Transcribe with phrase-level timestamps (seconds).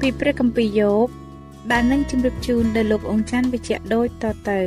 [0.00, 1.08] ពីព្រះគម្ពីរយោប
[1.72, 4.60] ដែលនឹងជម្រាបជូនដល់លោកអង្ចាន់វិជ្ជៈដូចតទៅ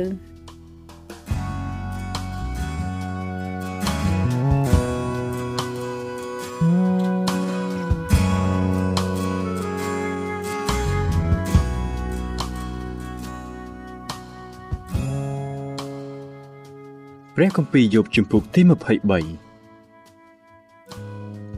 [17.36, 18.72] ព្រះគម្ពីរយោបជំពូកទី23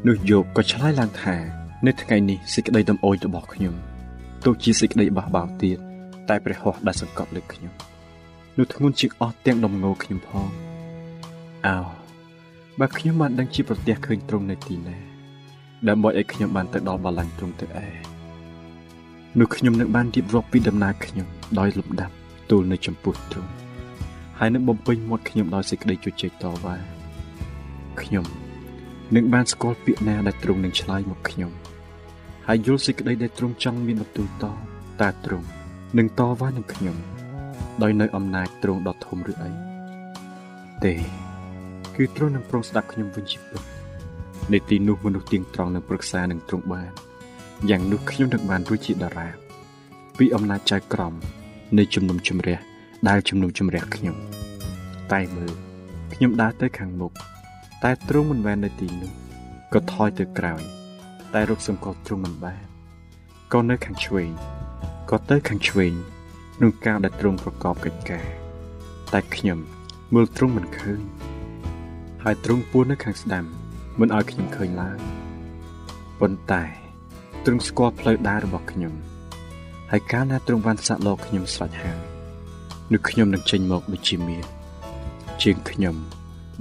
[0.07, 3.75] នោះយោបក៏ឆ្លើយឡើងថា នៅថ្ងៃនេះសេចក្តីដំអូចរបស់ខ្ញុំ
[4.45, 5.79] ទោះជាសេចក្តីបះបោរទៀត
[6.29, 7.73] តែព្រះហស្ថដែលសង្កត់លើខ្ញុំ
[8.59, 10.49] នោះធ្ងន់ជាងអស់ទាំងដំងោខ្ញុំផង
[11.67, 11.77] អោ
[12.81, 14.97] បើខ្ញុំបានដឹងជាប្រទះឃើញត្រង់នៅទីណា
[15.89, 17.87] ដើម្បីឲ្យខ្ញុំបានទៅដល់បលាញ់ត្រង់ទៅឯ
[19.39, 21.27] នោះខ្ញុំនឹងបានរៀបរាប់ពីដំណើរខ្ញុំ
[21.59, 22.15] ដោយលំដាប់
[22.51, 23.53] ទូលនៅចំពោះទ្រង់
[24.39, 26.77] ហើយនឹងបំពេញមាត់ខ្ញុំដោយសេចក្តីជជែកតវ៉ា
[28.03, 28.25] ខ្ញុំ
[29.15, 31.53] នឹងបានស្គាល់ពាក្យណាដែលទ្រង់នឹងឆ្លើយមកខ្ញុំ
[32.49, 34.45] ហើយយល់សេចក្តីដែលទ្រង់ចង់មានបន្ទូលត
[35.01, 35.47] តើទ្រង់
[35.99, 36.97] នឹងតវ៉ានឹងខ្ញុំ
[37.83, 39.51] ដោយនៅអំណាចទ្រង់ដ៏ធំឬអី
[40.85, 40.95] ទេ
[41.97, 43.63] គឺទ្រង់នឹងប្រងស្ដាប់ខ្ញុំវិញជាពិត
[44.51, 46.91] ในទីនោះមនុស្សទៀងត្រង់នឹងប្រឹក្សានឹងទ្រង់បាន
[47.71, 49.29] យ៉ាងនោះខ្ញុំនឹងបានរួចជាតារា
[50.19, 51.15] ពីអំណាចចៅក្រម
[51.79, 52.59] នៃជំនុំជម្រះ
[53.09, 54.17] ដែលជំនុំជម្រះខ្ញុំ
[55.13, 55.53] តែមើល
[56.15, 57.13] ខ្ញុំដើរទៅខាងមុខ
[57.85, 59.13] តែទ្រង់មិនមែននៅទីនោះ
[59.75, 60.63] ក៏ថយទៅក្រោយ
[61.35, 62.65] តែរកសម្គាល់ទ្រង់មិនបាន
[63.53, 64.31] ក៏នៅខាងឆ្វេង
[65.11, 65.95] ក៏ទៅខាងឆ្វេង
[66.57, 68.27] ក្នុងការដែលទ្រង់ប្រកបកិច្ចការ
[69.13, 69.59] តែខ្ញុំ
[70.15, 71.01] មើលទ្រង់មិនឃើញ
[72.23, 73.45] ហើយទ្រង់ពួននៅខាងស្ដាំ
[74.01, 74.99] មិនឲ្យខ្ញុំឃើញឡើយ
[76.21, 76.63] ប៉ុន្តែ
[77.45, 78.95] ទ្រង់ស្គាល់ផ្លូវដើររបស់ខ្ញុំ
[79.91, 81.99] ហើយកាលណាទ្រង់បានសាក់លោកខ្ញុំស្រេចហើយ
[82.93, 84.45] នោះខ្ញុំនឹងចេញមកដូចជាមាន
[85.43, 85.97] ជាងខ្ញុំ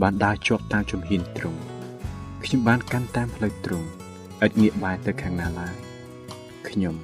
[0.01, 1.59] បានដើរជាប់តាមជំហានទ្រង់
[2.43, 3.87] ខ្ញុំបានកាន់តាមផ្លូវទ្រង់
[4.45, 5.75] ឥតងាកបែរទៅខាងណាឡើយ
[6.69, 6.95] ខ្ញុំ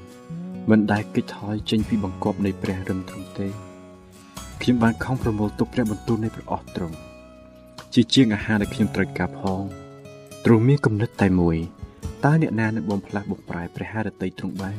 [0.70, 3.48] មិនដែលគេចថយចេញពីបង្គាប់នៃព្រះរឹមទ្រង់ទេ
[4.62, 6.96] ខ្ញុំបានខំប្រមូលទុកព្រះបន្ទូលនៃព្រះអស់ទ្រង់
[7.94, 9.62] ជាជាងអាហារដែលខ្ញុំត្រូវការផង
[10.46, 11.58] ទ្រង់មានគំនិតតែមួយ
[12.26, 14.78] តើអ្នកណានឹងបំផ្លាស់បំប្រែព្រះハរតីទ្រង់បាន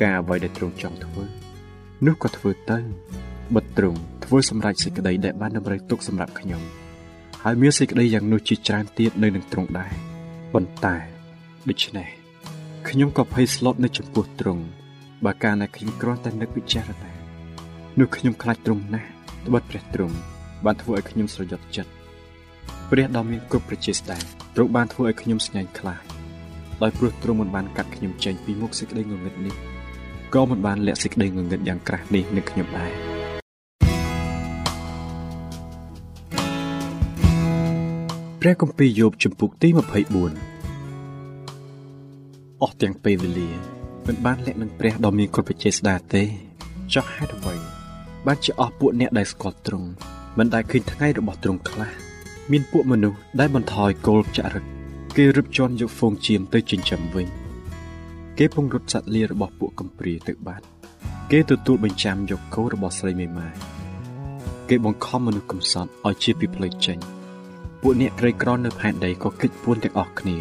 [0.00, 1.22] ការអ្វីដែលទ្រង់ចង់ធ្វើ
[2.06, 2.78] នោះក៏ធ្វើទៅ
[3.54, 6.62] បិទទ្រង់ធ្វើសម្រេចសេចក្តីដែលបានតម្រូវទុកសម្រាប់ខ្ញុំ
[7.44, 9.92] ហើយមានសេចក្តីយ៉ាងនោះជាច្រើនទៀតនៅនឹងទ្រង់ដែរ
[10.52, 10.96] ប៉ុន្តែ
[11.70, 12.08] ដូច្នេះ
[12.88, 14.64] ខ្ញុំក៏ភ័យស្លុតនៅចំពោះទ្រង់
[15.24, 17.12] បើកាលណាខ្ញុំគ្រាន់តែនឹកពិចារណា
[17.98, 19.08] នោះខ្ញុំខ្លាចទ្រង់ណាស់
[19.46, 20.16] ត្បិតព្រះទ្រង់
[20.64, 21.92] បានធ្វើឲ្យខ្ញុំស្រយត់ចិត្ត
[22.90, 24.18] ព្រះដ៏មានគ្រប់ប្រជាស្ដា
[24.54, 26.02] ទ្រង់បានធ្វើឲ្យខ្ញុំស្ញាញ់ខ្លាច
[26.82, 29.54] ដោយព្រោះទ្រង់មិនបានកាត់ខ្ញុំចេញពីមុខសេចក្តីងងឹតនេះ
[30.34, 32.92] ក៏មិនបានលាក់សេចក្តីងងឹតយ៉ាងក្រាស់នេះនឹងខ្ញុំដែរ
[38.40, 40.53] ព្រះគម្ពីរយោបជំពូកទី24
[42.64, 43.50] អស់ទាំងពេលវេលា
[44.06, 46.22] មិនបានលាក់នឹងព្រះដ៏មានគ្រប់វិជ័យស្ដាទេ
[46.94, 47.56] ចុះហេតុអ្វី
[48.26, 49.88] បានជាអស់ពួកអ្នកដែលស្គាល់ទ្រង់
[50.38, 51.90] មិនដែលឃើញថ្ងៃរបស់ទ្រង់ខ្លះ
[52.50, 54.64] មានពួកមនុស្សដែលបន្ថយគោលចរិត
[55.16, 57.26] គេរឹបជន់យកហ្វូងជៀមទៅចិញ្ចឹមវិញ
[58.38, 60.64] គេពង្រត់សត្វលារបស់ពួកកំព្រាទៅបាត់
[61.30, 63.54] គេទទួលបញ្ចាំយកគោរបស់ស្រីមេម៉ាយ
[64.68, 66.98] គេបង្ខំមនុស្សកំសត់ឲ្យជាពីផ្លូវចេញ
[67.80, 70.36] ពួកអ្នកក្រីក្រនៅផែនដីក៏គិតពួនទាំងអស់គ្នា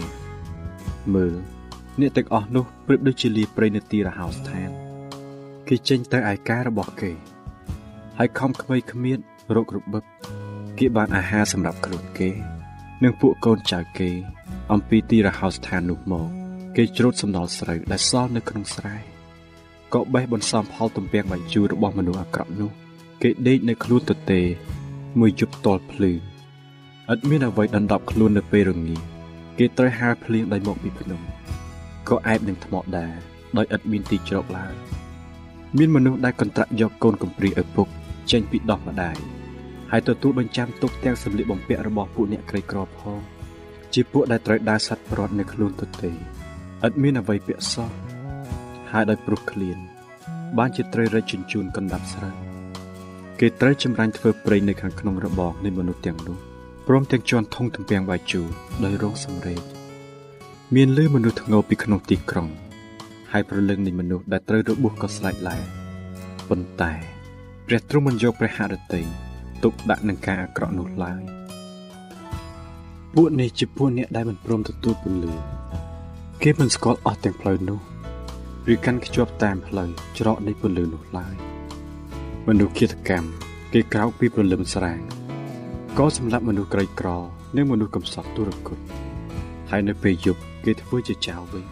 [1.15, 1.33] មើល
[2.01, 4.69] អ្នកទាំងអស់នោះប្រៀបដូចជាលាព្រៃនៅទីរហោស្ថាន
[5.67, 7.11] គេចេញទៅឯការរបស់គេ
[8.17, 9.19] ហើយខំខ្វៃគ្មាន
[9.55, 10.03] រោគរបឹប
[10.77, 12.29] គេបានអាហារសម្រាប់ខ្លួនគេ
[13.03, 14.09] និងពួកកូនចៅគេ
[14.71, 16.27] អំពីទីរហោស្ថាននោះមក
[16.75, 18.95] គេច្រូតសំណល់ស្រូវដែលសល់នៅក្នុងស្រែ
[19.93, 22.71] ក៏បេះបន្សំផលទំពាំងបាយជូររបស់មនុស្សអាក្រក់នោះ
[23.21, 24.41] គេដេកនៅខ្លួនទទេ
[25.19, 28.97] មួយយប់តលភ្លឺឥតមានអ្វីដណ្ដប់ខ្លួននៅពេលរងា
[29.57, 31.21] គេត្រូវហាលភ្លៀងដោយមកពីភ្នំ
[32.09, 33.07] ក៏អែបនឹងថ្មដា
[33.57, 34.73] ដោយឥតមានទីជ្រកឡើយ
[35.77, 37.87] មានមនុស្សដែលកន្ត្រាក់យកកូនកំព្រាឪពុក
[38.31, 39.17] ចេញពីដោះម្ដាយ
[39.91, 43.19] ហើយទទួលបញ្ចាំទុកទាំងសម្លៀកបំពាក់របស់ពួកអ្នកក្រីក្រផង
[43.93, 46.13] ជាពួកដែលត្រូវដើរសັດប្រត់នៅខ្លួនទទេឥ
[46.89, 47.89] តមានអ្វីពាក់សោះ
[48.91, 49.77] ហើយដោយព្រោះឃ្លាន
[50.57, 52.35] បានជាត្រូវរែកជញ្ជូនកណ្ដាប់ស្រូវ
[53.39, 56.37] គេត្រូវចម្រាញ់ធ្វើព្រៃនៅខាងក្នុងរបងនៃមនុស្សទាំងនោះ
[56.87, 58.47] ព្រមទាំងជន់ធុងទំពាំងបាយជូរ
[58.83, 59.61] ដោយរងសម្រេច
[60.75, 62.47] មានលឺមនុស្សធ្ងោពីក្នុងទីក្រុង
[63.31, 65.61] ហើយប្រលឹងនៃមនុស្សដែលត្រូវរបួសក៏ស្លាច់ឡើង
[66.49, 66.93] ប៉ុន្តែ
[67.67, 69.05] ព្រះទ្រង់មិនយកព្រះហឫទ័យ
[69.63, 71.21] ទុកដាក់នឹងការអាក្រក់នោះឡើយ
[73.13, 75.33] ពួកនេះជាពួកអ្នកដែលមិនព្រមទទួលពន្លឺ
[76.43, 77.79] គេមិនស្គាល់អស់ទាំងផ្លូវនោះ
[78.73, 81.35] ឬកាន់ខ្ជាប់តាមផ្លូវច្រកនៃពន្លឺនោះឡើយ
[82.47, 83.29] មនុស្សគិតកម្ម
[83.73, 84.99] គេក្រោកពីព្រលឹមស្រាង
[85.97, 87.07] ក៏សម្លាប់មនុស្សក្រីក្រ
[87.55, 89.02] និងមនុស្សកំសត់ទុរគត
[89.75, 91.65] ហើយនៅពេលយប់គេធ្វើជាចៅវិញ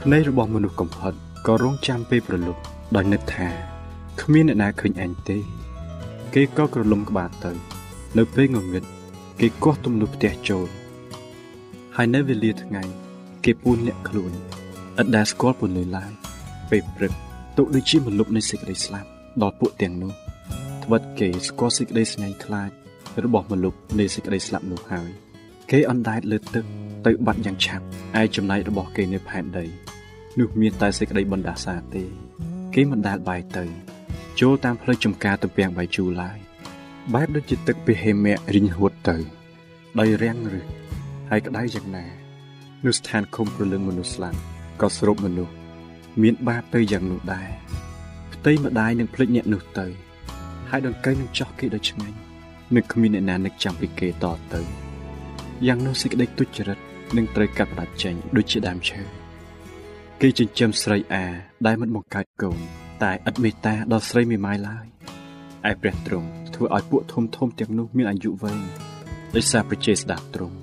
[0.00, 1.12] ភ្នែករបស់មនុស្សកំផិត
[1.46, 2.60] ក៏រងចាំពេលប្រលប់
[2.96, 3.48] ដោយនឹកថា
[4.20, 5.38] គ្មានអ្នកណាឃើញអញទេ
[6.34, 7.52] គេក៏ក្រឡុំក្បាលទៅ
[8.18, 8.84] នៅពេលងងឹត
[9.40, 10.68] គេគោះទំនប់ផ្ទះចូល
[11.96, 12.82] ហើយនៅវេលាថ្ងៃ
[13.44, 14.32] គេពូនលាក់ខ្លួន
[15.00, 16.10] ឥតដែលស្គាល់ពន្លឺឡើយ
[16.70, 17.12] ពេលព្រឹក
[17.56, 19.08] ទុកដូចជាមលុបនៃសេចក្តីស្លាប់
[19.42, 20.12] ដល់ពួកទាំងនោះ
[20.84, 22.70] ត្បិតគេស្គាល់សេចក្តីស្ញែងខ្លាច
[23.24, 25.23] របស់មលុបនៃសេចក្តីស្លាប់នោះហើយ
[25.70, 26.64] គេអណ្ដែតលើទឹក
[27.06, 27.84] ទៅបាត់យ៉ាងឆាប់
[28.20, 29.64] ឯចំណែករបស់គេនៅផែនដី
[30.38, 32.04] នោះមានតែសេចក្តីបណ្ដាសាទេ
[32.74, 33.64] គេមិនដែលបាយទៅ
[34.40, 36.38] ចូលតាមផ្លូវចំការទំពាំងបាយជូរឡើយ
[37.14, 39.16] បែបដូចជាទឹកពីហេមៈរិញហួតទៅ
[39.98, 40.66] ដោយរាំងរឹស
[41.30, 42.04] ហើយក្តៅយ៉ាងណា
[42.84, 44.38] នោះស្ថានឃុំព្រលឹងមនុស្សស្លាប់
[44.80, 45.54] ក៏ស្រូបមនុស្ស
[46.22, 47.48] មានបាបទៅយ៉ាងនោះដែរ
[48.34, 49.86] ផ្ទៃម្ដាយនឹងភ្លេចអ្នកនោះទៅ
[50.70, 52.16] ហើយដង្កូវនឹងចោះគេដោយឆ្ងាញ់
[52.74, 54.83] នឹងគ្មានអ្នកណានឹកចាំពីគេតទៅ
[55.66, 56.78] យ៉ាងនោះសេចក្តីទុច្ចរិត
[57.16, 59.00] នឹងត្រូវកាត់ផ្តាច់ចេញដូចជាដើមឈើ
[60.20, 61.24] គេចិញ្ចឹមស្រីអា
[61.66, 62.58] ដែលមិនបង្កើតកូន
[63.02, 64.86] តែឥតមេត្តាដល់ស្រីមេម៉ាយឡើយ
[65.70, 68.60] ឯព្រះទ្រង់ធ្វើឲ្យពួកធំធំទាំងនោះមានអាយុវែង
[69.34, 70.56] ដោយសារព្រះជេស្តាទ្រង់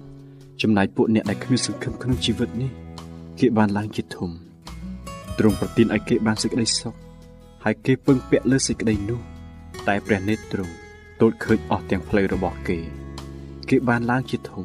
[0.62, 2.71] ចំណែកពួកអ្នកដែលគ្មានសង្ឃឹមក្នុងជីវិតនេះ
[3.39, 4.30] គេបានឡើងជាធំ
[5.39, 6.95] ទ្រង់ប្រទានឲ្យគេបានសេចក្តីសុខ
[7.63, 9.19] ហើយគេពឹងពាក់លើសេចក្តីនោះ
[9.88, 10.74] តែព្រះនេត្រទ្រង់
[11.21, 13.00] ទតឃើញអស់ទាំងផ្លូវរបស់គេ
[13.71, 14.63] គេបានឡើងជាធំ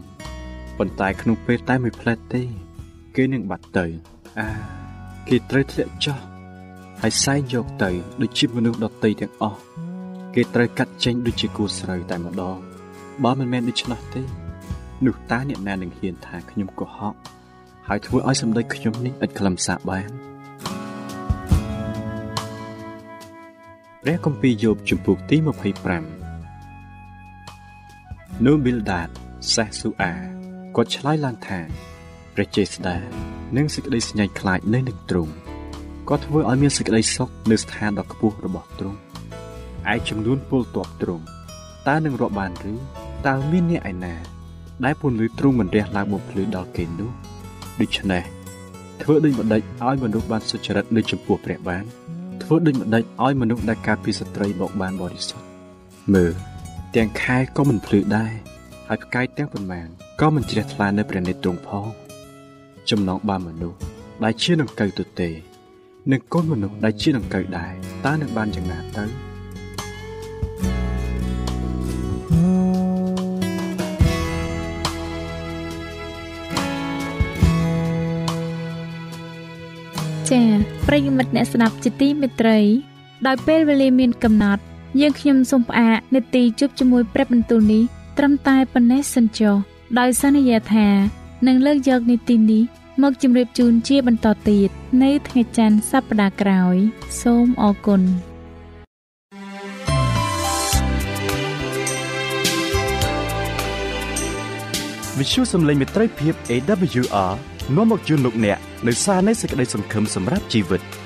[0.78, 2.42] ប៉ុន្តែក្នុងពេលតែមួយផ្លែតទេ
[3.16, 3.86] គេនឹងបាត់ទៅ
[4.38, 4.48] អា
[5.28, 6.18] គេត្រូវធ្លាក់ចុះ
[7.00, 9.60] ហើយសែងយកទៅដូចជាមនុស្សដតីទាំងអស់
[10.34, 12.58] គេត្រូវកាត់ចេញដូចជាគូស្រូវតែម្ដង
[13.24, 14.22] បើមិនមែនដូច្នោះទេ
[15.06, 17.14] នោះតើអ្នកណានឹងហ៊ានថាខ្ញុំកុហក
[17.88, 20.10] ហើយធ្វើឲ្យសម្ដេចខ្ញុំនេះឥតខ្លឹមសារបាន
[24.02, 26.25] ព្រះគម្ពីរយោបជំពូកទី25
[28.44, 29.08] នូប៊ីលដាត
[29.54, 30.12] សេះស៊ូអា
[30.76, 31.60] គាត់ឆ្លើយឡើងថា
[32.34, 32.96] ព្រះចេស្តា
[33.56, 35.32] និងសេចក្តីស្ញែកខ្លាចនៅនឹងទ្រង់
[36.08, 38.98] ក៏ធ្វើឲ្យមានសេចក្តីសុខនៅស្ថានដ៏ខ្ពស់របស់ទ្រង់
[39.92, 41.24] ឯចំនួនពលទ័ពទ្រង់
[41.88, 42.74] តើនឹងរាប់បានឬ
[43.26, 44.14] តើមានអ្នកឯណា
[44.84, 47.10] ដែលពន្លឺទ្រង់មិនរះឡើងបំភ្លឺដល់គេនោះ
[47.80, 48.22] ដូច្នេះ
[49.02, 51.84] ធ្វើដូចម្ដេចឲ្យមនុស្សបានសុចរិតនៅចំពោះព្រះបាន
[52.42, 55.46] ធ្វើដូចម្ដេចឲ្យមនុស្សដែលការពីស្ត្រីមកបានបរិសុទ្ធ
[56.14, 56.55] មើល
[56.94, 58.32] ទាំងខែក៏មិនភ្លឺដែរ
[58.88, 59.88] ហើយផ្កាយទាំងប៉ុន្មាន
[60.20, 61.86] ក៏មិនជ្រះថ្លានៅព្រះនេត្រទ្រង់ផង
[62.90, 63.78] ចំណងបានមនុស្ស
[64.24, 65.30] ដែលជាដង្កូវទទេ
[66.12, 67.72] និងកូនមនុស្សដែលជាដង្កូវដែរ
[68.04, 69.04] តើនឹងបានយ៉ាងណាទៅ
[80.30, 80.46] ចា៎
[80.86, 82.58] ប្រិយមិត្តអ្នកស្ដាប់ជាទីមេត្រី
[83.26, 84.62] ដោយពេលវេលាមានកំណត់
[85.00, 87.82] យើងខ្ញុំសូមផ្អាកនេតិជប់ជាមួយព្រឹបបន្ទូលនេះ
[88.18, 89.54] ត្រឹមតែប៉ុណ្ណេះសិនចុះ
[89.98, 90.88] ដោយសន្យាថា
[91.46, 92.62] នឹងលើកយកនីតិនេះ
[93.02, 94.68] មកជម្រាបជូនជាបន្តទៀត
[95.02, 96.76] នៅថ្ងៃច័ន្ទសប្តាហ៍ក្រោយ
[97.22, 98.02] សូមអរគុណ
[105.18, 107.32] វិទ្យុសំឡេងមេត្រីភាព AWR
[107.76, 110.82] នាំមកជូនលោកអ្នកនៅសារនៃសេចក្តីសង្ឃឹមសម្រាប់ជីវិត។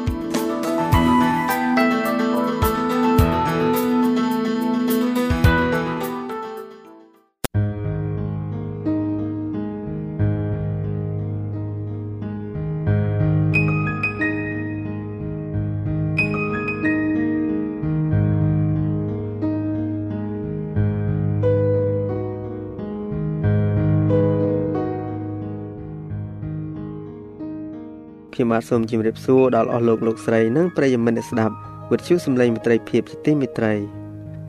[28.41, 31.55] ខ្ញុំបាទសូមជម្រាបសួរដល់អស់លោកលោកស្រីនិងប្រិយមិត្តអ្នកស្ដាប់
[31.91, 33.73] វិទ្យុសំឡេងមិត្តភាពជាទីមេត្រី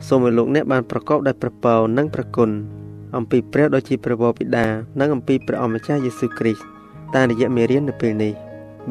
[0.07, 2.49] សូមឲ្យលោកអ្នកបានប្រកបដោយព្រះពរនិងព្រះគុណ
[3.17, 4.65] អំពីព្រះដ៏ជាព្រះវរបិតា
[4.99, 6.63] និងអំពីព្រះអម្ចាស់យេស៊ូវគ្រីស្ទ
[7.15, 8.33] តាមរយៈមេរៀននៅពេលនេះ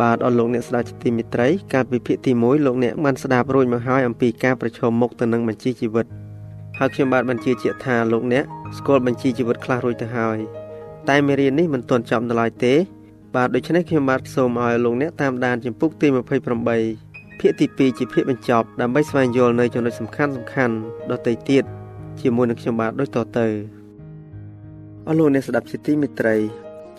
[0.00, 6.06] បាទអស់លោកអ្នកស្ដាប់ជាទីមេត្រីការពិភាក្សាទី1លោកអ្នកបានស្ដាប់រួចមកហើយអំពីការប្រឈមមុខទៅនឹងបញ្ជីជីវិត
[6.78, 8.44] ហើយខ្ញុំបាទបានជឿជាក់ថាលោកអ្នក
[8.78, 10.38] ស្គាល់បញ្ជីជីវិតខ្លះរួចទៅហើយ
[11.08, 12.74] តែមេរៀននេះមិនទាន់ចប់នៅឡើយទេ
[13.36, 16.06] បាទដូច្នេះខ្ញុំបាទសូមឲ្យលោកអ្នកតាមដានចម្ពោះទី
[16.74, 20.74] 28ភាគទី2ជាភាគបញ្ចប់ដើម្បីស្វែងយល់នៅចំណុចសំខាន់សំខាន់
[21.10, 21.64] ដទៃទៀត
[22.20, 23.46] ជាមួយនឹងខ្ញុំបាទដូចតទៅ
[25.06, 26.36] អស់លោកអ្នកស្ដាប់ជាទីមេត្រី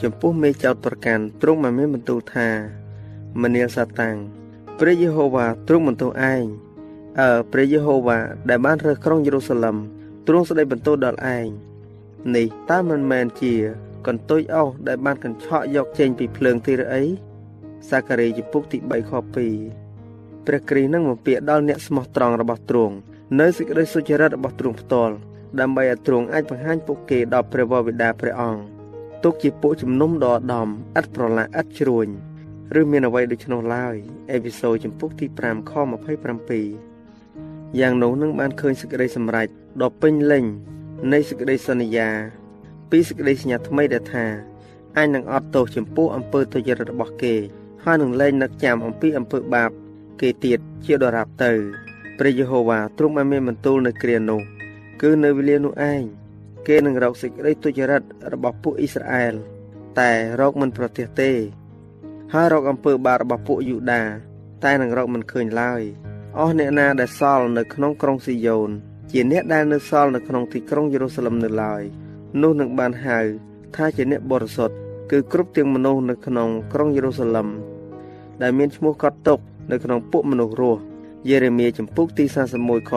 [0.02, 2.48] ចំពោះមេចោតប្រកាន់ទ្រង់បានមានបន្ទូលថា
[3.42, 4.16] មនាលសាតាំង
[4.80, 6.12] ព្រះយេហូវ៉ាទ្រង់បន្ទោឯ
[6.42, 6.44] ង
[7.22, 8.18] អើព្រះយេហូវ៉ា
[8.50, 9.78] ដែលបានរើសក្រុងយេរូសាឡឹម
[10.28, 11.48] ទ្រង់ស្ដីបន្ទោដល់ឯង
[12.36, 13.54] នេះតើមិនមែនជា
[14.08, 17.04] កន្ទុយអុសដែលបានកញ្ឆក់យកចេញពីភ្លើងទីរអី
[17.90, 19.12] សាការីចំពុកទី3ខ
[19.76, 22.96] 2ព្រះគ្រីស្ទនឹងបំពាក់ដល់អ្នកស្មោះត្រង់របស់ទ្រង់
[23.40, 25.16] នៅសេចក្តីសុចរិតរបស់ទ្រង់ផ្ទាល់
[25.60, 28.62] ដើម្បីឲ្យទ្រង់អាចបង្ហាញពួកគេដល់ព្រះវរបិតាព្រះអង្គ
[29.24, 30.68] ទុកជាពួកជំនុំដ៏ឧត្តម
[31.00, 32.08] ឥតប្រឡាក់ឥតជ្រួញ
[32.80, 33.96] ឬមានអ្វីដូច្នោះឡើយ
[34.32, 35.72] អេពីសូតចំពុកទី5ខ
[36.92, 39.48] 27យ៉ាងនោះនឹងបានឃើញសេចក្តីសម្រេច
[39.82, 40.46] ដ៏ពេញលេញ
[41.14, 42.10] នៃសេចក្តីសន្យា
[42.90, 44.26] ពីសេចក្តីសញ្ញាថ្មីដែលថា
[44.98, 47.36] អញនឹងអត់ទោសចំពោះអំពើទុច្ចរិតរបស់គេ
[47.84, 49.72] ហើយនឹងលែងនឹកចាំអំពីអំពើបាប
[50.22, 51.52] គេទៀតជាដរាបទៅ
[52.18, 54.42] ព្រះយេហូវ៉ាទ្រង់បានមានបន្ទូលនៅគ្រានោះ
[55.02, 56.04] គឺនៅវេលានោះឯង
[56.68, 58.02] គេនឹងរកសេចក្តីទុច្ចរិត
[58.34, 59.34] របស់ពួកអ៊ីស្រាអែល
[60.00, 60.12] តែ
[60.42, 61.32] រកមិនប្រទះទេ
[62.34, 64.04] ហើយរកអំពើបាបរបស់ពួកយូដា
[64.64, 65.82] តែនឹងរកមិនឃើញឡើយ
[66.38, 68.70] អស់អ្នកណាដែលសល់នៅក្នុងក្រុងស៊ីយ៉ូន
[69.12, 71.84] ជាអ្នកដែលនៅសល់នៅក្នុងទីក្រុងយេរូសាឡឹមនៅឡើយ
[72.42, 73.20] នោះនឹងបានហៅ
[73.76, 74.76] ថាជាអ្នកបរិសុទ្ធ
[75.12, 77.48] គឺគ្រប់ទាំងមនុស្សនៅក្នុងក្រុងយេរូសាឡឹម
[78.42, 79.40] ដែលមានឈ្មោះកត់ទុក
[79.72, 80.82] នៅក្នុងពួកមនុស្សរស់
[81.30, 82.26] យេរេមៀចំពុកទី
[82.58, 82.92] 41ខ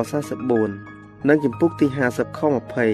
[0.61, 2.41] 44និងចំពុកទី50ខ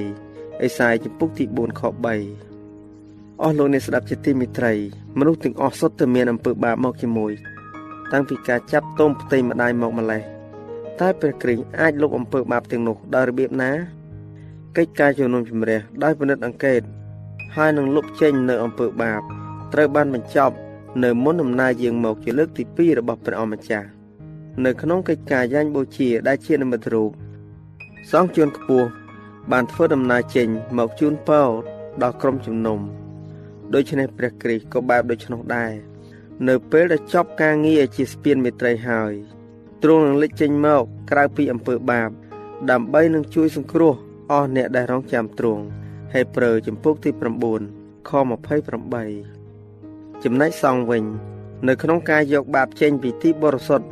[0.04, 4.72] 20អេសាយចំពុកទី4ខ3អស់លោកអ្នកស្ដាប់ជាទីមេត្រី
[5.18, 7.32] មនុស្សទាំងអស់សុទ្ធតែមានអំពើបាបមកជាមួយ
[8.12, 10.22] តាំងពីការចាប់ទុំផ្ទៃម្ដាយមកម្លេះ
[11.00, 13.70] តែព្រះគ្រីស្ទអាចលុបអំពើបាបទាំងនោះដោយរបៀបណា
[14.78, 16.82] កិច្ចការជំនុំជម្រះដោយពិនិត្យអង្កេត
[17.56, 19.20] ហើយនឹងលុបចេញនៅអំពើបាប
[19.72, 20.54] ត្រូវបានបញ្ចប់
[21.04, 23.88] នៅមុនដំណើរយាងមកជាលើកទី2របស់ព្រះអម្ចាស់
[24.64, 27.10] នៅក្នុងកិច្ចការយ៉ាញ់បូជាដែលជានិមិត្តរូប
[28.10, 28.88] សងជួនខ្ពស់
[29.52, 30.48] បានធ្វើដំណើរចេញ
[30.78, 31.48] មកជូនពរ
[32.02, 32.78] ដល់ក្រុមជំនុំ
[33.74, 35.72] ដូច្នេះព្រះគ្រីស្ទក៏បែបដូច្នោះដែរ
[36.48, 39.12] នៅពេលដែលចប់ការងារជាស្ពានមេត្រីហើយ
[39.82, 42.10] ទ្រង់នឹងលេចចេញមកក្រៅពីអំពើបាប
[42.70, 43.96] ដើម្បីនឹងជួយសង្គ្រោះ
[44.30, 45.62] អស់អ្នកដែលរងចាំទ្រង់
[46.14, 47.10] ហេព្រើរចំពុកទី
[47.60, 48.16] 9ខ28
[50.24, 51.04] ចំណែកសង្ឃវិញ
[51.68, 53.86] នៅក្នុងការយកបាបចេញពីទីបរិសុទ្ធ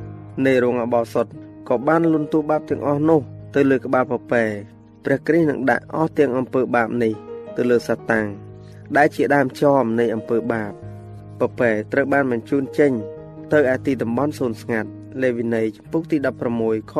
[0.47, 1.27] នៃរោងអបោសុត
[1.69, 3.21] ក៏បានលន់ទូបាបទាំងអស់នោះ
[3.55, 4.45] ទៅលើក្បាលពពែ
[5.05, 7.13] ព្រះគ្រីស្ទនឹងដាក់អស់ទាំងអំពើបាបនេះ
[7.57, 8.27] ទៅលើសាតាំង
[8.97, 10.73] ដែលជាដើមចមនៃអំពើបាប
[11.41, 12.93] ពពែត្រូវបានបញ្ជូនចេញ
[13.53, 14.89] ទៅឯទីតំបន់សូនស្ងាត់
[15.23, 16.17] លេវីនីចំពុកទី
[16.55, 16.95] 16ខ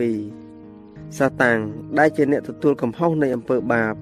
[0.00, 0.49] 22
[1.18, 1.58] សាតាំង
[1.98, 3.94] ដែលជាអ្នកទទួលកំហុសនៃអំពើបាប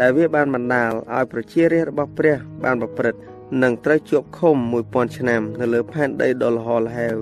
[0.00, 3.20] ដែលវាបានបណ្ដាលឲ្យប្រជារាស្ត្ររបស់ព្រះបានប្រព្រឹត្ត
[3.62, 7.16] និងត្រូវជាប់ឃុំ1000ឆ្នាំ នៅលើផែនដីដ៏ល្ហល្ហែវ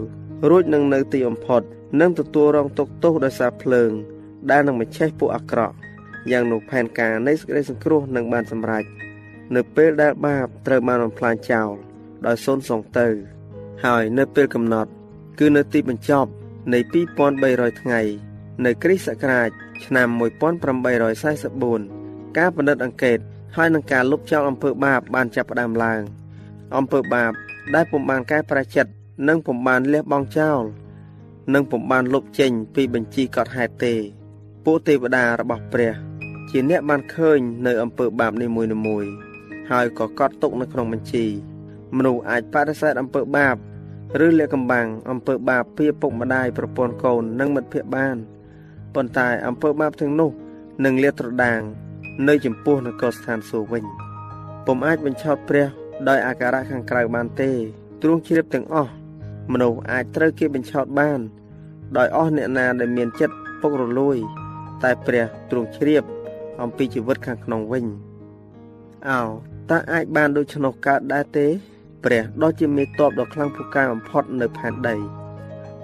[0.50, 1.62] រួចនឹងនៅទីបំផុត
[2.00, 3.90] នឹងទទួលរងទុក្ខទោសដោយសារភ្លើង
[4.50, 5.74] ដែលនឹងបញ្ឆេះពួកអាក្រក់
[6.30, 8.84] យ៉ាងនោះផែនការនៃសេចក្តីសង្គ្រោះនឹងបានសម្រេច
[9.54, 11.70] នៅពេលដែលបាបត្រូវបានបំផ្លាញចោល
[12.26, 13.08] ដោយសូន្យសងទៅ
[13.84, 14.90] ហើយនៅពេលកំណត់
[15.38, 16.30] គឺនៅទីបញ្ចប់
[16.72, 16.78] នៃ
[17.30, 18.00] 2300ថ្ងៃ
[18.64, 19.50] នៅគ្រិស្តសករាជ
[19.84, 20.08] ឆ្នាំ
[21.22, 23.18] 1844ការពិនិត្យអង្កេត
[23.56, 26.00] ហើយនឹងការលុបចោលអំពើបាបបានចាប់ផ្ដើមឡើង
[26.76, 27.32] អំពើបាប
[27.74, 28.90] ដែលពុំបានកែប្រែចិត្ត
[29.28, 30.62] និងពុំបានលះបង់ចោល
[31.54, 33.94] និងពុំបានលុបចេញពីបញ្ជីកត់ហេតុទេ
[34.64, 35.94] ពួកទេវតារបស់ព្រះ
[36.50, 39.10] ជាអ្នកបានឃើញនៅអំពើបាបនីមួយៗ
[39.70, 41.26] ហើយក៏កត់ទុកនៅក្នុងបញ្ជី
[41.96, 43.56] មនុស្សអាចបដិសេធអំពើបាប
[44.24, 48.16] ឬលាកកំបាំងអំពើបាបពីឪពុកម្ដាយប្រពន្ធកូននិងមិត្តភ័ក្តិបាន
[48.98, 50.30] ប៉ុន្តែអំពើបាបទាំងនោះ
[50.84, 51.60] នឹងលាតត្រដាង
[52.28, 53.84] នៅចំពោះនគរស្ថានសួគ៌វិញ
[54.66, 55.66] ពុំអាចបញ្ឆោតព្រះ
[56.08, 57.50] ដោយអាការៈខាងក្រៅបានទេ
[58.02, 58.92] ទ្រង់ជ្រាបទាំងអស់
[59.52, 61.20] មនុស្សអាចត្រូវគេបញ្ឆោតបាន
[61.96, 64.16] ដោយអស់អ្នកណាដែលមានចិត្តពុករលួយ
[64.82, 66.04] តែព្រះទ្រង់ជ្រាប
[66.62, 67.84] អំពីជីវិតខាងក្នុងវិញ
[69.08, 69.20] អោ
[69.70, 71.46] តើអាចបានដូច្នោះកើតដែរទេ
[72.04, 74.96] ព្រះដ៏ជាមេតបដ៏ខ្លាំងពូកែបំផុតនៅផែនដី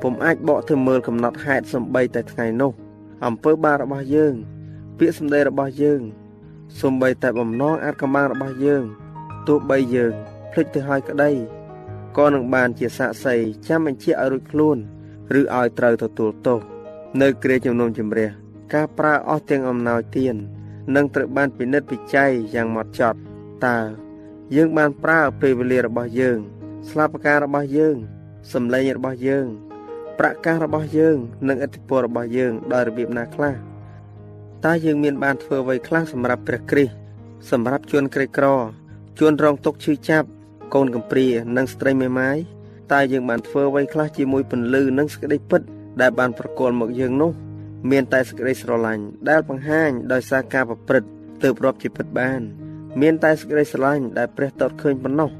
[0.02, 2.72] ពុំអាចបកទៅមើលកំណត់ហេតុសំបីតែថ្ងៃនោះ
[3.24, 4.34] អំពើបាបរបស់យើង
[4.98, 6.00] ពាក្យសម្ដីរបស់យើង
[6.80, 8.84] សំបីតែបំណងអាចកម្បាំងរបស់យើង
[9.46, 10.12] ទោះបីយើង
[10.52, 11.30] ភ្លេចទៅហើយក្តី
[12.16, 13.34] ក៏នឹងបានជាសាក្សី
[13.68, 14.76] ចាំបញ្ជាឲ្យរួចខ្លួន
[15.38, 16.60] ឬឲ្យត្រូវទទួលទោស
[17.20, 18.28] នៅគ្រាជំនុំជម្រះ
[18.74, 20.34] ការប្រើអស់ទាំងអំណោយទាន
[20.94, 23.18] នឹងត្រូវបានពិនិត្យពិច័យយ៉ាងម៉ត់ចត់
[23.66, 23.78] តើ
[24.56, 26.38] យើងបានប្រើពេលវេលារបស់យើង
[26.88, 27.96] ស្លាបការរបស់យើង
[28.52, 29.46] សម្លេងរបស់យើង
[30.18, 31.16] ប្រកាសរបស់យើង
[31.48, 33.54] និងឥទ្ធិពលរបស់យើងដោយរបៀបណាខ្លះ
[34.64, 36.94] តើយើងមានបានធ្វើអ្វីខ្លះសម្រាប់ព្រះគ្រីស្ទ
[37.50, 38.46] សម្រាប់ជនក្រីក្រ
[39.20, 40.28] ជនរងទុក្ខឈឺចាប់
[40.74, 42.38] កូនកំព្រានិងស្ត្រីមេម៉ាយ
[42.92, 45.62] តើយើងបានធ្វើអ្វីខ្លះជាមួយពន្លឺនិងសេចក្តីពិត
[46.00, 47.32] ដែលបានប្រគល់មកយើងនោះ
[47.90, 51.08] មានតែសេចក្តីស្រឡាញ់ដែលបង្ហាញដោយសារការប្រព្រឹត្ត
[51.42, 52.40] ទើបរាប់ជាពិតបាន
[53.00, 55.30] មានតែសេចក្តីស្រឡាញ់ដែលព្រះតតឃើញប៉ុណ្ណោះ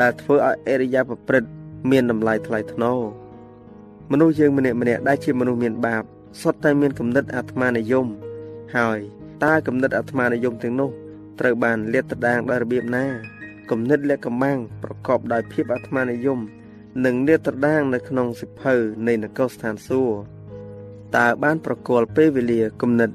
[0.00, 1.48] ដែលធ្វើឲ្យអរិយាប្រព្រឹត្ត
[1.90, 3.00] មានតម្លៃថ្លៃថ្នូរ
[4.10, 6.02] មនុស្សយើងម្នាក់ម្នាក់ដែលជាមនុស្សមានបាប
[6.40, 8.06] សុទ្ធតែមានគំនិតអាត្មានិយម
[8.76, 8.98] ហើយ
[9.44, 10.90] តើគំនិតអាត្មានិយមទាំងនោះ
[11.40, 13.04] ត្រូវបានលាតត្រដាងដោយរបៀបណា
[13.70, 16.38] គំនិតលក្ខមាំងប្រកបដោយភាពអាត្មានិយម
[17.04, 18.74] និងលាតត្រដាងនៅក្នុងសិភៅ
[19.06, 20.14] នៃនគរស្ថានសួគ៌
[21.16, 23.10] តើបានប្រគល់ពេលវេលាគំនិត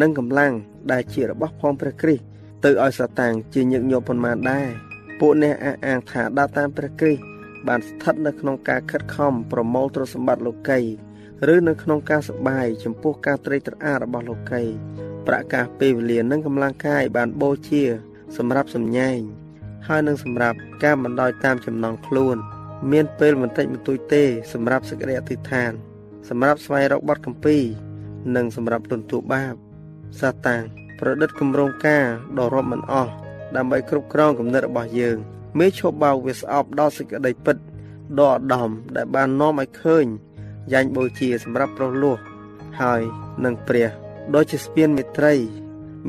[0.00, 0.52] និងកម្លាំង
[0.92, 2.24] ដែលជារបស់ផងព្រះគ្រីស្ទ
[2.64, 4.68] ទៅឲ្យសាតាំងជាញឹកញាប់ប៉ុន្មានដែរ
[5.20, 7.33] ពួកអ្នកអះអាងថាដើរតាមព្រះគ្រីស្ទ
[7.68, 10.80] បានស្ថិតនៅក្នុងការខិតខំប្រមូលទ្រព្យសម្បត្តិលោកី
[11.54, 14.62] ឬនៅក្នុងការសបាយចំពោះការត្រេកត្រអាលរបស់លោកី
[15.26, 17.82] ប្រកាសពេលវេលានិងកម្លាំងកាយបានបូជា
[18.36, 19.20] សម្រាប់សម្ញែង
[19.88, 22.36] ហើយនឹងសម្រាប់ការបណ្ដោយតាមចំណងខ្លួន
[22.92, 24.22] មានពេលបន្តិចបន្តួចទេ
[24.52, 25.72] សម្រាប់សេចក្តីអធិដ្ឋាន
[26.28, 27.56] សម្រាប់ស្វែងរកបទកម្ពី
[28.36, 29.54] និងសម្រាប់ទន្ទូបាប
[30.20, 30.62] សាតាំង
[31.00, 32.04] ប្រឌិតគម្រោងការ
[32.38, 33.12] ដ៏រាប់មិនអស់
[33.56, 35.16] ដើម្បីគ្រប់គ្រងគំនិតរបស់យើង
[35.58, 37.56] មេឈប់បោកវាស្អប់ដល់សេចក្តីពិត
[38.20, 40.06] ដ៏ឧត្តមដែលបាននាំឲ្យឃើញ
[40.72, 42.16] យ៉ាញ់បូជាសម្រាប់ប្រោះលោះ
[42.80, 43.02] ហើយ
[43.44, 43.88] នឹងព្រះ
[44.34, 45.34] ដ៏ជាស្ពានមេត្រី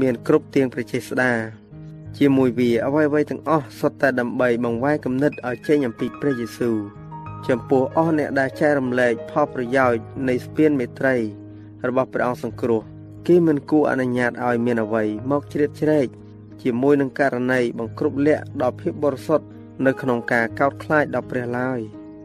[0.01, 1.31] មានគ្រប់ទៀងព្រះចេស្តា
[2.17, 6.77] ជាមួយវាអ្វីៗទាំងអស់សុទ្ធតែដើម្បីបង្វែរគំនិតឲ្យចេញអំពីព្រះយេស៊ូវ
[7.47, 11.15] ចំពោះអស់អ្នកដែលចែករំលែកផលប្រយោជន៍នៃស្ពានមេត្រី
[11.87, 12.81] របស់ព្រះអង្គសង្គ្រោះ
[13.27, 16.07] គេមិនគួរអនុញ្ញាតឲ្យមានអ្វីមកជ្រៀតជ្រែក
[16.67, 19.45] ជាមួយនឹងករណីបង្គ្រប់លក្ខដល់ភាពបរិសុទ្ធ
[19.85, 21.79] នៅក្នុងការកោតខ្លាចដល់ព្រះឡើយ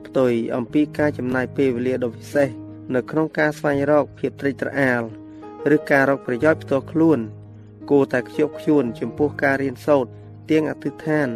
[0.06, 2.48] ផ្ទុយអំពីការចំណាយពេលវេលាដ៏ពិសេស
[2.94, 5.02] នៅក្នុងការស្វែងរកភាពត្រេកត្រអាល
[5.74, 7.18] ឬការរកប្រយោជន៍ផ្ទាល់ខ្លួន
[7.90, 10.10] គួរតែខ្ជាប់ខ្ជួនចំពោះការរៀនសូត្រ
[10.50, 11.28] ទៀងអធិដ្ឋាន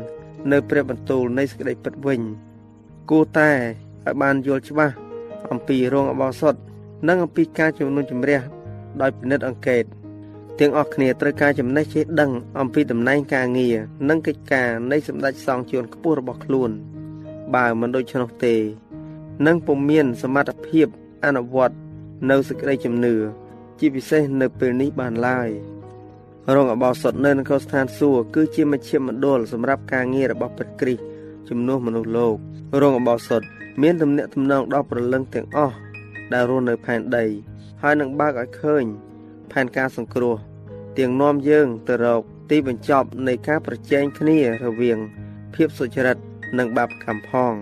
[0.53, 2.21] នៅព្រះបន្ទូលនៃសេចក្តីពិតវិញ
[3.11, 3.51] គួរតែ
[4.07, 4.95] ឲ្យបានយល់ច្បាស់
[5.51, 6.55] អំពីរោងអបោសុត
[7.09, 8.41] និងអំពីការជំនុំជម្រះ
[9.01, 9.85] ដោយពិនិត្យអង្កេត
[10.61, 13.77] ទាំងអស់គ្នាត្រូវការចំណេះចេះដឹងអំពីតំណែងការងារ
[14.09, 16.71] និងកិច្ចការនៃសម្ដេចសង្ឃជួនខ្ពស់របស់ខ្លួន
[17.55, 18.55] បើមិនដូច្នោះទេ
[19.47, 20.87] នឹងពុំមានសមត្ថភាព
[21.25, 21.77] អនុវត្ត
[22.31, 23.15] នៅសេចក្តីជំនឿ
[23.79, 25.49] ជាពិសេសនៅពេលនេះបានឡើយ
[26.55, 31.03] រោងអបោសុតនៅនគរស្ថានសួគ៌គឺជាមជ្ឈមណ្ឌលសម្រាប់ការងាររបស់ព្រះគ្រីស្ទ
[31.49, 32.37] ជំនួសមនុស្សលោក
[32.83, 33.43] រោងអបោសុត
[33.83, 35.77] មានទំនាក់ទំនងដល់ប្រលឹងទាំងអស់
[36.33, 37.25] ដែលរស់នៅផែនដី
[37.83, 38.85] ហើយនឹងបើកឲ្យឃើញ
[39.55, 40.37] ផែនការសង្គ្រោះ
[40.99, 44.99] ទាំងនាំយើងទៅរកទីបញ្ចប់នៃការប្រជែងគ្នារវាង
[45.55, 46.17] ភាពសុចរិត
[46.59, 47.53] និងបាបកម្មផង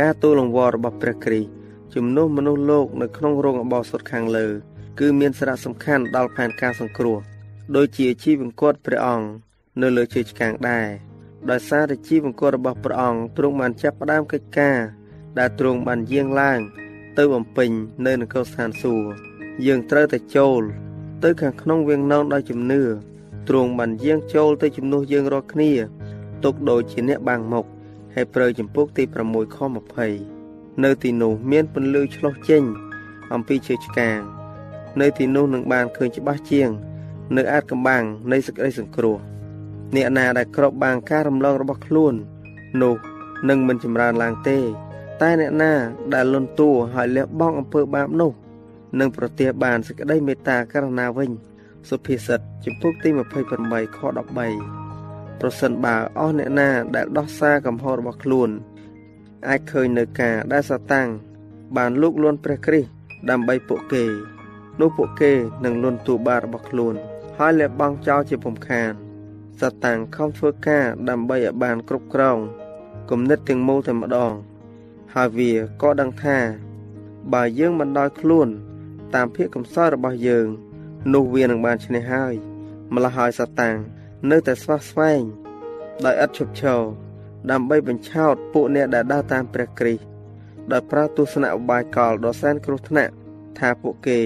[0.00, 1.50] ការទូលលង្វល់របស់ព្រះគ្រីស្ទ
[1.94, 4.46] ជំនួសមនុស្សលោកនៅក្នុងរោងអបោសុតខាងលើ
[5.00, 7.18] គឺមានសារៈសំខាន់ដល់ផែនការសង្គ្រោះ
[7.76, 9.26] ដូចជាជីវង្គតព្រះអង្គ
[9.80, 10.86] នៅលើជើងឆ្កាងដែរ
[11.50, 14.78] ដោយសារតែជីវង្គតរបស់ព្រះអង្គទ្រង់បានចាប់ផ្ដើមកិច្ចការ
[15.38, 16.58] ដែលទ្រង់បានយាងឡើង
[17.18, 17.70] ទៅបំពេញ
[18.06, 19.08] នៅនគរស្ថានសួគ៌
[19.66, 20.62] យើងត្រូវតែចូល
[21.24, 22.82] ទៅខាងក្នុងវាំងននដោយជំនឿ
[23.48, 25.70] ទ្រង់បានយាងចូលទៅជំនួសយើងរាល់គ្នា
[26.44, 27.64] ទុកដូចជាអ្នកបាំងមុខ
[28.14, 29.58] ហើយប្រើចម្ពោះទី6ខ
[30.20, 32.62] 20នៅទីនោះមានពន្លឺឆ្លុះចេញ
[33.32, 34.18] អំពីជើងឆ្កាង
[35.00, 36.70] នៅទីនោះនឹងបានឃើញច្បាស់ជាង
[37.36, 38.02] នៅអាចកំបាំង
[38.32, 39.16] នៃសេចក្តីសង្គ្រោះ
[39.96, 42.14] អ្នកណាដែលក្របបាំងការរំលងរបស់ខ្លួន
[42.82, 42.94] នោះ
[43.48, 44.58] នឹងមិនចម្រើនឡើងទេ
[45.20, 45.72] តែអ្នកណា
[46.14, 48.32] ដែលលន់តួហើយលះបង់អំពើបាបនោះ
[48.98, 51.30] នឹងប្រទះបានសេចក្តីមេត្តាករណាវិញ
[51.88, 53.98] សុភាសិតចំពុកទី28ខ
[54.68, 58.50] 13ប្រសិនបើអស់អ្នកណាដែលដោះសារកំហុសរបស់ខ្លួន
[59.48, 61.08] អាចឃើញនៅការដែលសាតាំង
[61.76, 62.90] បានលូកលួនព្រះគ្រីស្ទ
[63.30, 64.04] ដើម្បីពួកគេ
[64.80, 65.32] នោះពួកគេ
[65.64, 66.94] នឹងលន់តួបាបរបស់ខ្លួន
[67.38, 68.90] ហើយលះបង់ចោលជាពំខាន
[69.60, 72.38] សាតាំងខំធ្វើការដើម្បីឲ្យបានគ្រប់គ្រង
[73.10, 74.32] គំនិតទាំងមូលតែម្ដង
[75.14, 76.38] ហើយវាក៏ដឹងថា
[77.32, 78.48] បើយើងមិនដោយខ្លួន
[79.14, 80.48] តាមភាពកំសត់របស់យើង
[81.14, 82.34] នោះវានឹងបានឈ្នះហើយ
[82.94, 83.76] ម្ល៉េះហើយសាតាំង
[84.30, 85.22] នៅតែស្វះស្វែង
[86.04, 86.80] ដោយឥតឈប់ឈរ
[87.50, 90.04] ដើម្បីបញ្ឆោតពួកអ្នកដែលដើរតាមព្រះគ្រីស្ទ
[90.72, 93.12] ដោយប្រើទស្សនៈឧបាយកលដ៏សែនគ្រោះថ្នាក់
[93.58, 94.20] ថាពួកគេ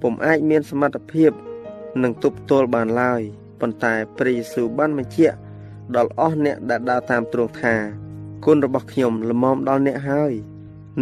[0.00, 1.32] ពុំអាចមានសមត្ថភាព
[2.02, 3.22] នឹងទប់ទល់បានឡើយ
[3.60, 5.36] ប៉ុន្តែព្រះយេស៊ូវបានបញ្ជាក់
[5.96, 7.74] ដល់អស់អ្នកដែលដើរតាមទ្រង់ថា
[8.44, 10.32] គុណរបស់ខ្ញុំល្មមដល់អ្នកហើយ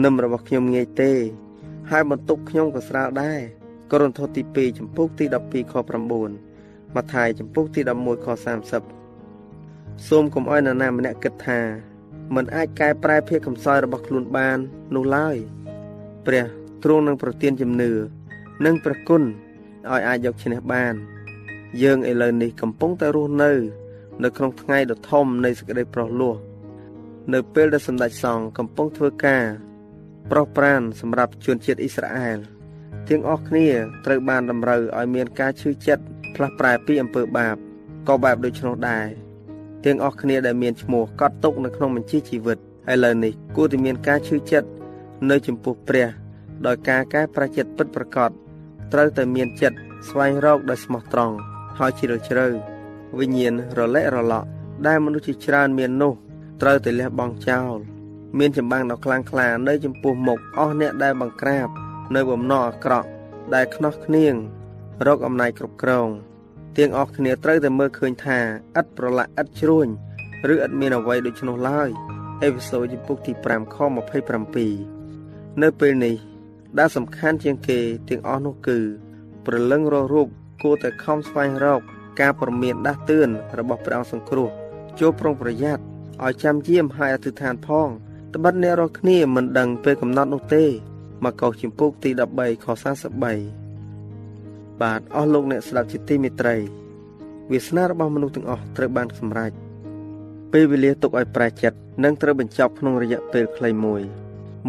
[0.04, 1.12] នឹមរបស់ខ្ញុំងាយទេ
[1.90, 3.40] ហើយបន្ទុកខ្ញុំក៏ស្រាលដែរ
[3.90, 8.26] កូរិនថូសទី2ចំពុកទី12ខ9ម៉ាថាយចំពុកទី11ខ
[9.16, 11.60] 30សូមកុំឲ្យនរណាម្នាក់គិតថា
[12.34, 14.58] មិនអាចកែប្រែភាពកំសោយរបស់ខ្លួនបាន
[14.94, 15.36] នោះឡើយ
[16.26, 16.44] ព្រះ
[16.82, 17.92] ទ្រង់នឹងប្រទានជំនឿ
[18.64, 20.94] និងប្រគុណឲ្យអាចយកឈ្នះបាន
[21.82, 23.52] យើងឥឡូវនេះកំពុងតែរស់នៅ
[24.22, 26.36] នៅក្នុងថ្ងៃដ៏ធំនៃសេចក្តីប្រោះលោះ
[27.32, 29.44] នៅពេលដែលសម្ដេចសង្ឃកំពុងធ្វើការ
[30.30, 32.38] ប្រោះប្រានសម្រាប់ជនជាតិអ៊ីស្រាអែល
[33.08, 33.68] ទាំងអស់គ្នា
[34.04, 37.56] ត្រូវបានតម្រូវឲ្យមានការឈឺចិត្តផ្លាស់ប្រែពីអំពើបាប
[38.08, 39.06] ក៏បែបដូច្នោះដែរ
[39.84, 44.68] ទាំងអស់គ្នាដែលមានឈ្មោះកត់ទុកនៅក្នុងបញ្ជីជីវិតឥឡូវនេះគួរតែមានការឈឺចិត្ត
[45.30, 46.08] នៅចំពោះព្រះ
[46.66, 48.30] ដោយការកែប្រចិត្តពិតប្រាកដ
[48.92, 51.36] ត្រូវតែមានចិត្តស្វែងរកដោយស្មោះត្រង់
[51.78, 52.46] ហើយជ្រាលជ្រៅ
[53.18, 54.48] វិញ្ញាណរលែករលក់
[54.86, 56.12] ដែលមនុស្សជាច្រើនមាននោះ
[56.62, 57.78] ត្រូវតែលះបង់ចោល
[58.38, 61.68] មានចម្បាំងដ៏ខ្លាំងក្លានៅចំពោះមុខអស់អ្នកដែលបង្ក្រាប
[62.14, 63.08] នៅបំណងអាក្រក់
[63.54, 64.34] ដែលខ្នោះខ្នៀង
[65.06, 66.08] រកអំណាចគ្រប់គ្រង
[66.78, 68.38] ទាំងអស់គ្នាត្រូវតែមើលឃើញថា
[68.78, 69.86] ឥតប្រឡាក់ឥតជ្រួញ
[70.52, 71.88] ឬឥតមានអ្វីដូច្នោះឡើយ
[72.42, 73.76] អេពីសូតចំពុកទី5ខ
[74.54, 76.14] 27នៅពេលនេះ
[76.78, 78.78] ដែលសំខាន់ជាងគេទាំងអស់នោះគឺ
[79.46, 80.28] ព្រលឹងរស់រូប
[80.62, 81.80] គួរតែខំស្វែងរក
[82.20, 84.48] ការប្រមានដាស់តឿនរបស់ព្រះអង្គសង្គ្រោះ
[85.00, 85.82] ចូលប្រុងប្រយ័ត្ន
[86.24, 87.88] ឲ្យចាំយាមហើយអធិដ្ឋានផង
[88.34, 90.64] ត្បិតអ្នករាល់គ្នាមិនដឹងពេលកំណត់នោះទេ
[91.24, 92.66] មកកោសជំពូកទី13ខ
[93.74, 96.56] 43បាទអស់លោកអ្នកស្ដាប់ជាទីមេត្រី
[97.50, 99.52] វាសនារបស់មនុស្សទាំងអស់ត្រូវបានសម្រេច
[100.52, 104.02] ពេលវេលាទុកឲ្យប្រែចិត្តនឹងត្រូវបញ្ចប់ក្នុងរយៈពេលខ្លីមួយ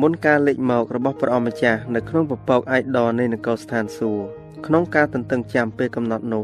[0.01, 4.25] មុនការលេចមករបស់ព្រះអម្ចាស់នៅក្នុងពពកឯកដរនៃនគរស្ថានសួគ៌
[4.65, 6.43] ក្នុងការទន្ទឹងចាំពេលកំណត់នោះ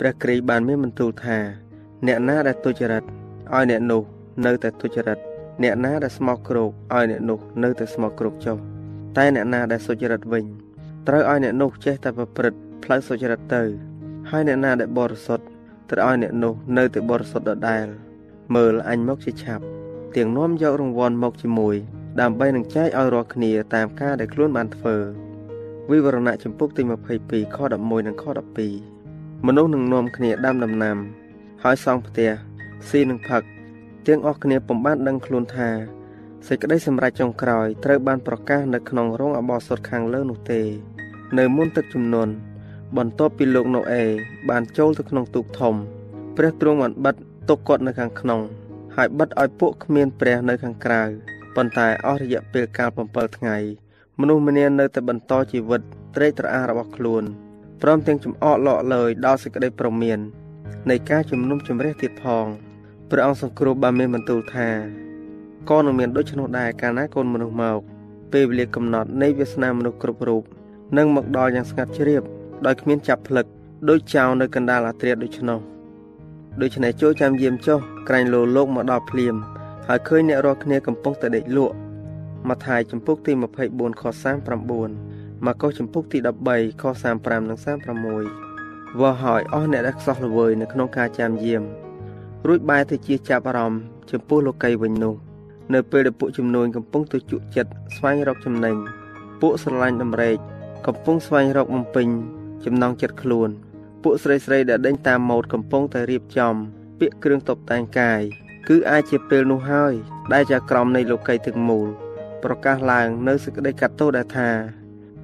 [0.00, 1.38] ព្រះគ្រីស្ទបានមានបន្ទូលថា
[2.06, 4.02] អ្នកណាដែលទុច្ចរិតឲ្យអ្នកនោះ
[4.44, 5.20] នៅតែទុច្ចរិត
[5.62, 8.56] អ្នកណាដែលស្មោកគ្រោកឲ្យអ្នកនោះនៅតែស្មោកគ្រោកចុះ
[9.16, 10.44] តែអ្នកណាដែលសុចរិតវិញ
[11.08, 13.62] ត្រូវឲ្យអ្នកនោះចេះតែប្រព្រឹត្តផ្លូវសុចរិតទៅ
[14.30, 15.44] ហើយអ្នកណាដែលបរិសុទ្ធ
[15.90, 17.86] ត្រូវឲ្យអ្នកនោះនៅតែបរិសុទ្ធដដែល
[18.54, 19.64] មើលអញមកជាឆាប់
[20.16, 21.76] ទាំងនាំយករង្វាន់មកជាមួយ
[22.20, 24.96] ដើម្បីនឹងចែកឲ្យរាល់គ្នាតាមការដែលខ្លួនបានធ្វើ
[25.90, 26.82] វិវរណៈចំពុកទី
[27.18, 28.24] 22ខ11និងខ
[28.84, 30.96] 12មនុស្សនឹងនាំគ្នាដាំដំណាំ
[31.62, 32.30] ហើយសង់ផ្ទះ
[32.88, 33.42] ស៊ីនឹងផឹក
[34.06, 35.70] ទាំងអស់គ្នាពុំបានដឹងខ្លួនថា
[36.46, 40.62] សេចក្តីសម្រេចចុងក្រោយត្រូវបានប្រកាសនៅក្នុងរោងអបអរសុតខាងលើនោះទេ
[41.38, 42.32] នៅមុនទឹកជំនន់
[42.96, 44.04] បន្ទាប់ពីលោកណូអេ
[44.50, 45.74] បានចូលទៅក្នុងទូកធំ
[46.36, 47.14] ព្រះទ្រង់បានបិទ
[47.48, 48.40] ទុកគាត់នៅខាងក្នុង
[48.96, 51.02] ហើយបិទឲ្យពួកគ្មានព្រះនៅខាងក្រៅ
[51.54, 53.56] ប៉ុន្តែអស់រយៈពេលកាល7ថ្ងៃ
[54.20, 55.82] មនុស្សម្នានៅតែបន្តជីវិត
[56.14, 57.24] ត្រេកត្រអាលរបស់ខ្លួន
[57.82, 60.18] ព្រមទាំងចំអកលក់លើយដល់សេចក្តីប្រមាន
[60.90, 62.46] នៃការជំនុំជម្រះទៀតផង
[63.16, 64.68] ព្រះអង្គសង្គ្រោះបានមានបន្ទូលថា
[65.70, 67.78] ក៏នឹងមានដូច្នោះដែរកាលណាកូនមនុស្សមក
[68.32, 70.42] ពេលវេលាកំណត់នៃវាសនាមនុស្សគ្រប់រូប
[70.96, 72.22] នឹងមកដល់យ៉ាងស្ងាត់ជ្រាប
[72.66, 73.46] ដោយគ្មានចាប់ផ្លឹក
[73.88, 75.60] ដូចចៅនៅកណ្ដាលអាត្រាដូច្នោះ
[76.62, 79.34] ដូច្នេះចូលចាំយាមចុះក្រាញ់លោលោកមកដល់ភ្លាម
[79.88, 81.74] ហើយឃើញអ្នករាល់គ្នាកំពុងតែដេកលក់
[82.48, 83.32] ម៉ាថាយចំពុកទី
[83.66, 84.02] 24ខ
[84.74, 86.84] 39ម៉ាកុសចំពុកទី13ខ
[87.18, 87.58] 35និង
[88.28, 91.64] 36វោហើយអស់អ្នកដែលខ្សោះល្វើយនៅក្នុងការចាំយាម
[92.48, 93.80] រួចបែរទៅជាចាប់អារម្មណ៍
[94.10, 95.14] ចំពោះលោកីវិញនោះ
[95.74, 98.76] នៅពេលដែលពួកជំនួញកំពុងទៅជក់ចិត្តស្វែងរកចំណេញ
[99.40, 100.36] ពួកស្រឡាញ់ដំរែក
[100.86, 102.08] កំពុងស្វែងរកបំពេញ
[102.64, 103.48] ចំណងចិត្តខ្លួន
[104.02, 106.54] ពួកស្រីស្រីដែលដេញតាមម៉ូដកំពុងតែរៀបចំ
[107.00, 108.20] ពាក្យគ្រឿងតុបតែងកាយ
[108.68, 109.94] គឺអាចជាពេលនោះហើយ
[110.32, 111.88] ដែលជាក្រមនៃលោកីទាំងមូល
[112.44, 114.50] ប្រកាសឡើងនៅសេចក្តីកាត់ទោសដែលថា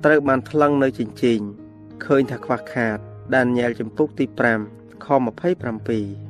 [0.05, 1.41] ត្រូវបានថ្លឹងនៅចិញ្ចៀង
[2.05, 2.99] ឃើញថាខ្វះខាត
[3.35, 4.25] ដានញ៉ែលចំពុកទី
[4.65, 6.30] 5ខ27